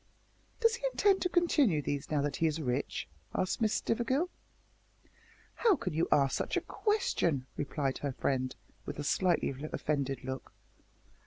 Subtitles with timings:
[0.61, 4.31] "Does he intend to continue these now that he is rich?" asked Miss Stivergill.
[5.53, 10.53] "How can you ask such a question?" replied her friend, with a slightly offended look.